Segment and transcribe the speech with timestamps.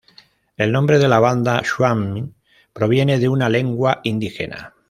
[0.57, 2.23] El nombre de la banda Swami,
[2.73, 4.73] proviene de una lengua indígena.